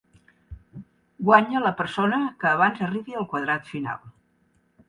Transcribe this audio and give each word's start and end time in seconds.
Guanya 1.27 1.61
la 1.65 1.73
persona 1.83 2.21
que 2.45 2.49
abans 2.53 2.83
arribi 2.89 3.19
al 3.21 3.29
quadrat 3.35 3.73
final. 3.75 4.13